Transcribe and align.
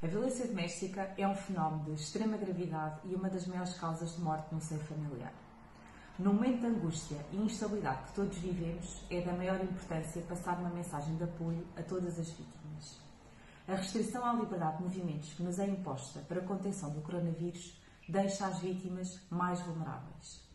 A 0.00 0.06
violência 0.06 0.46
doméstica 0.46 1.12
é 1.18 1.26
um 1.26 1.34
fenómeno 1.34 1.82
de 1.86 2.00
extrema 2.00 2.36
gravidade 2.36 3.00
e 3.04 3.16
uma 3.16 3.28
das 3.28 3.48
maiores 3.48 3.74
causas 3.74 4.14
de 4.14 4.20
morte 4.20 4.54
no 4.54 4.60
seio 4.60 4.80
familiar. 4.82 5.32
No 6.16 6.32
momento 6.32 6.60
de 6.60 6.66
angústia 6.68 7.18
e 7.32 7.36
instabilidade 7.36 8.04
que 8.04 8.12
todos 8.12 8.38
vivemos, 8.38 9.02
é 9.10 9.20
da 9.22 9.32
maior 9.32 9.60
importância 9.60 10.22
passar 10.22 10.56
uma 10.60 10.70
mensagem 10.70 11.16
de 11.16 11.24
apoio 11.24 11.66
a 11.76 11.82
todas 11.82 12.16
as 12.16 12.28
vítimas. 12.28 13.00
A 13.66 13.74
restrição 13.74 14.24
à 14.24 14.32
liberdade 14.34 14.76
de 14.76 14.84
movimentos 14.84 15.32
que 15.32 15.42
nos 15.42 15.58
é 15.58 15.66
imposta 15.66 16.20
para 16.28 16.42
a 16.42 16.46
contenção 16.46 16.90
do 16.90 17.00
coronavírus 17.00 17.76
deixa 18.08 18.46
as 18.46 18.60
vítimas 18.60 19.20
mais 19.28 19.60
vulneráveis. 19.62 20.48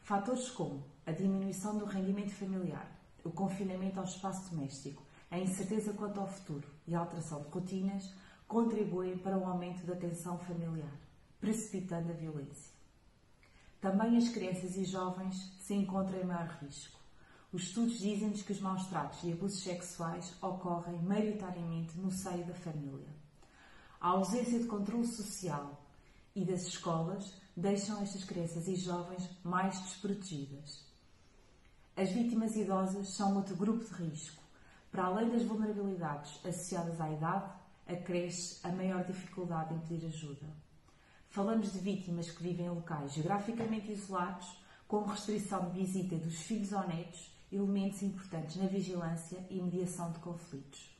Fatores 0.00 0.48
como 0.48 0.82
a 1.04 1.12
diminuição 1.12 1.76
do 1.76 1.84
rendimento 1.84 2.32
familiar, 2.32 2.90
o 3.22 3.30
confinamento 3.30 4.00
ao 4.00 4.06
espaço 4.06 4.48
doméstico, 4.54 5.02
a 5.30 5.38
incerteza 5.38 5.92
quanto 5.92 6.18
ao 6.18 6.26
futuro 6.26 6.66
e 6.86 6.94
a 6.94 7.00
alteração 7.00 7.42
de 7.42 7.50
rotinas 7.50 8.10
contribuem 8.46 9.18
para 9.18 9.36
o 9.36 9.44
aumento 9.44 9.84
da 9.84 9.96
tensão 9.96 10.38
familiar, 10.38 10.92
precipitando 11.40 12.10
a 12.10 12.14
violência. 12.14 12.74
Também 13.80 14.16
as 14.16 14.28
crianças 14.28 14.76
e 14.76 14.84
jovens 14.84 15.36
se 15.60 15.74
encontram 15.74 16.20
em 16.20 16.24
maior 16.24 16.48
risco. 16.62 16.98
Os 17.52 17.64
estudos 17.64 17.98
dizem-nos 17.98 18.42
que 18.42 18.52
os 18.52 18.60
maus 18.60 18.86
tratos 18.86 19.22
e 19.22 19.32
abusos 19.32 19.62
sexuais 19.62 20.34
ocorrem 20.42 21.00
maioritariamente 21.02 21.96
no 21.98 22.10
seio 22.10 22.44
da 22.44 22.54
família. 22.54 23.08
A 24.00 24.08
ausência 24.08 24.58
de 24.58 24.66
controle 24.66 25.06
social 25.06 25.82
e 26.34 26.44
das 26.44 26.66
escolas 26.66 27.32
deixam 27.56 28.02
estas 28.02 28.24
crianças 28.24 28.68
e 28.68 28.76
jovens 28.76 29.28
mais 29.42 29.80
desprotegidas. 29.80 30.84
As 31.96 32.10
vítimas 32.10 32.54
idosas 32.56 33.08
são 33.08 33.36
outro 33.36 33.56
grupo 33.56 33.84
de 33.84 34.02
risco. 34.02 34.42
Para 34.90 35.04
além 35.04 35.30
das 35.30 35.42
vulnerabilidades 35.42 36.38
associadas 36.44 37.00
à 37.00 37.10
idade, 37.10 37.50
acresce 37.86 38.58
a 38.62 38.70
maior 38.70 39.04
dificuldade 39.04 39.74
em 39.74 39.78
pedir 39.80 40.06
ajuda. 40.06 40.46
Falamos 41.28 41.72
de 41.72 41.78
vítimas 41.78 42.30
que 42.30 42.42
vivem 42.42 42.66
em 42.66 42.70
locais 42.70 43.12
geograficamente 43.12 43.92
isolados, 43.92 44.58
com 44.88 45.04
restrição 45.04 45.68
de 45.70 45.80
visita 45.80 46.16
dos 46.16 46.36
filhos 46.42 46.72
ou 46.72 46.86
netos, 46.86 47.30
elementos 47.50 48.02
importantes 48.02 48.56
na 48.56 48.66
vigilância 48.66 49.44
e 49.50 49.60
mediação 49.60 50.12
de 50.12 50.18
conflitos. 50.20 50.90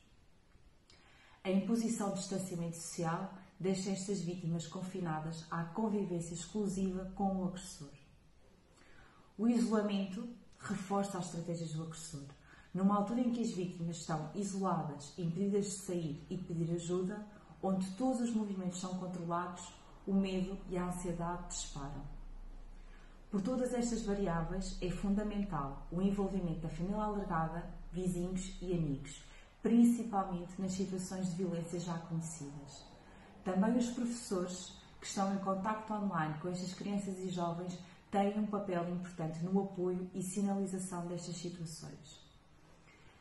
A 1.43 1.51
imposição 1.51 2.09
de 2.09 2.19
distanciamento 2.19 2.75
social 2.75 3.33
deixa 3.59 3.89
estas 3.89 4.21
vítimas 4.21 4.67
confinadas 4.67 5.45
à 5.49 5.63
convivência 5.63 6.33
exclusiva 6.33 7.11
com 7.15 7.37
o 7.37 7.47
agressor. 7.47 7.91
O 9.37 9.47
isolamento 9.47 10.27
reforça 10.59 11.17
as 11.17 11.25
estratégias 11.27 11.73
do 11.73 11.83
agressor, 11.83 12.25
numa 12.77 12.97
altura 12.97 13.21
em 13.21 13.31
que 13.31 13.41
as 13.41 13.49
vítimas 13.49 13.97
estão 13.97 14.29
isoladas, 14.35 15.11
impedidas 15.17 15.65
de 15.65 15.71
sair 15.71 16.23
e 16.29 16.37
de 16.37 16.43
pedir 16.43 16.75
ajuda, 16.75 17.25
onde 17.61 17.89
todos 17.93 18.21
os 18.21 18.31
movimentos 18.31 18.79
são 18.79 18.93
controlados, 18.99 19.73
o 20.05 20.13
medo 20.13 20.55
e 20.69 20.77
a 20.77 20.85
ansiedade 20.85 21.47
disparam. 21.47 22.03
Por 23.31 23.41
todas 23.41 23.73
estas 23.73 24.03
variáveis, 24.03 24.77
é 24.79 24.91
fundamental 24.91 25.87
o 25.91 25.99
envolvimento 26.03 26.59
da 26.59 26.69
família 26.69 27.01
alargada, 27.01 27.67
vizinhos 27.91 28.55
e 28.61 28.71
amigos, 28.75 29.23
principalmente 29.63 30.61
nas 30.61 30.73
situações 30.73 31.31
de 31.31 31.35
violência 31.35 31.79
já 31.79 31.97
conhecidas. 31.97 32.85
Também 33.43 33.75
os 33.75 33.89
professores 33.89 34.77
que 35.01 35.07
estão 35.07 35.33
em 35.33 35.39
contacto 35.39 35.93
online 35.93 36.35
com 36.39 36.49
estas 36.49 36.75
crianças 36.75 37.17
e 37.17 37.29
jovens 37.29 37.75
têm 38.11 38.37
um 38.37 38.45
papel 38.45 38.87
importante 38.87 39.43
no 39.43 39.63
apoio 39.63 40.07
e 40.13 40.21
sinalização 40.21 41.07
destas 41.07 41.37
situações. 41.37 42.26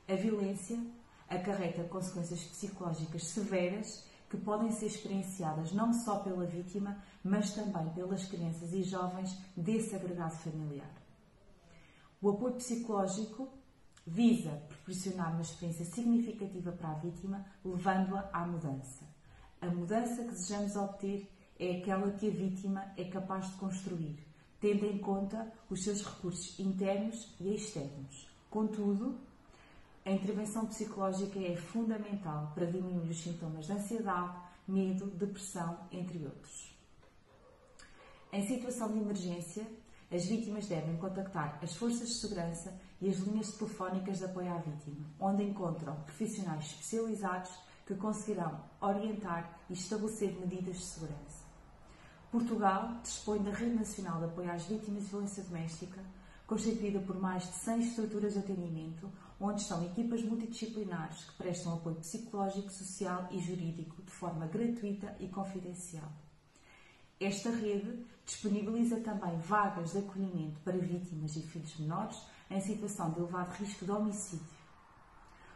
A 0.08 0.14
violência 0.14 0.78
acarreta 1.28 1.82
consequências 1.84 2.44
psicológicas 2.44 3.24
severas 3.26 4.06
que 4.30 4.36
podem 4.36 4.70
ser 4.70 4.86
experienciadas 4.86 5.72
não 5.72 5.92
só 5.92 6.20
pela 6.20 6.46
vítima, 6.46 7.02
mas 7.24 7.52
também 7.52 7.88
pelas 7.92 8.24
crianças 8.26 8.72
e 8.72 8.82
jovens 8.82 9.36
desse 9.56 9.94
agregado 9.94 10.36
familiar. 10.36 10.90
O 12.20 12.30
apoio 12.30 12.54
psicológico 12.54 13.48
visa 14.06 14.50
proporcionar 14.68 15.32
uma 15.32 15.42
experiência 15.42 15.84
significativa 15.84 16.70
para 16.72 16.90
a 16.90 16.94
vítima, 16.94 17.44
levando-a 17.64 18.30
à 18.32 18.46
mudança. 18.46 19.04
A 19.60 19.66
mudança 19.66 20.22
que 20.22 20.30
desejamos 20.30 20.76
obter 20.76 21.28
é 21.58 21.78
aquela 21.78 22.12
que 22.12 22.28
a 22.28 22.30
vítima 22.30 22.92
é 22.96 23.04
capaz 23.04 23.50
de 23.50 23.56
construir, 23.56 24.16
tendo 24.60 24.86
em 24.86 24.98
conta 24.98 25.52
os 25.68 25.82
seus 25.82 26.02
recursos 26.04 26.58
internos 26.60 27.34
e 27.40 27.54
externos. 27.54 28.28
Contudo, 28.48 29.18
a 30.06 30.12
intervenção 30.12 30.64
psicológica 30.66 31.36
é 31.40 31.56
fundamental 31.56 32.52
para 32.54 32.64
diminuir 32.64 33.10
os 33.10 33.20
sintomas 33.20 33.66
de 33.66 33.72
ansiedade, 33.72 34.38
medo, 34.68 35.06
depressão, 35.06 35.80
entre 35.90 36.24
outros. 36.24 36.72
Em 38.32 38.46
situação 38.46 38.92
de 38.92 39.00
emergência, 39.00 39.66
as 40.08 40.24
vítimas 40.26 40.68
devem 40.68 40.96
contactar 40.96 41.58
as 41.60 41.74
forças 41.74 42.06
de 42.06 42.14
segurança 42.14 42.80
e 43.00 43.08
as 43.08 43.16
linhas 43.16 43.52
telefónicas 43.54 44.18
de 44.18 44.26
apoio 44.26 44.52
à 44.52 44.58
vítima, 44.58 45.04
onde 45.18 45.42
encontram 45.42 45.96
profissionais 46.02 46.66
especializados 46.66 47.50
que 47.84 47.96
conseguirão 47.96 48.60
orientar 48.80 49.58
e 49.68 49.72
estabelecer 49.72 50.38
medidas 50.38 50.76
de 50.76 50.84
segurança. 50.84 51.44
Portugal 52.30 53.00
dispõe 53.02 53.42
da 53.42 53.50
Rede 53.50 53.74
Nacional 53.74 54.20
de 54.20 54.26
Apoio 54.26 54.52
às 54.52 54.66
Vítimas 54.66 55.02
de 55.02 55.08
Violência 55.08 55.42
Doméstica, 55.42 56.00
constituída 56.46 57.00
por 57.00 57.18
mais 57.18 57.44
de 57.44 57.54
100 57.54 57.80
estruturas 57.80 58.32
de 58.34 58.38
atendimento, 58.38 59.10
onde 59.40 59.60
estão 59.60 59.84
equipas 59.84 60.22
multidisciplinares 60.22 61.24
que 61.24 61.34
prestam 61.34 61.74
apoio 61.74 61.96
psicológico, 61.96 62.70
social 62.70 63.28
e 63.30 63.38
jurídico 63.38 64.02
de 64.02 64.10
forma 64.10 64.46
gratuita 64.46 65.14
e 65.20 65.28
confidencial. 65.28 66.10
Esta 67.18 67.50
rede 67.50 68.04
disponibiliza 68.24 69.00
também 69.00 69.38
vagas 69.38 69.92
de 69.92 69.98
acolhimento 69.98 70.60
para 70.60 70.76
vítimas 70.76 71.34
e 71.36 71.42
filhos 71.42 71.76
menores 71.78 72.18
em 72.50 72.60
situação 72.60 73.10
de 73.10 73.20
elevado 73.20 73.52
risco 73.54 73.84
de 73.84 73.90
homicídio. 73.90 74.56